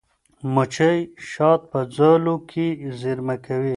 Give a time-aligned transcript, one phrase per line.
[0.53, 0.97] مچۍ
[1.29, 2.67] شات په ځالو کې
[2.99, 3.69] زېرمه کوي.